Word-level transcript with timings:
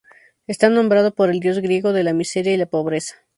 Está 0.47 0.67
nombrado 0.69 1.13
por 1.13 1.29
el 1.29 1.39
dios 1.39 1.59
griego 1.59 1.93
de 1.93 2.03
la 2.03 2.11
miseria 2.13 2.51
y 2.55 2.57
la 2.57 2.65
pobreza. 2.65 3.17